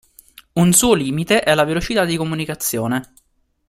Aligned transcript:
Un 0.55 0.71
suo 0.73 0.95
limite 0.95 1.43
è 1.43 1.53
la 1.53 1.63
velocità 1.63 2.05
di 2.05 2.17
comunicazione. 2.17 3.13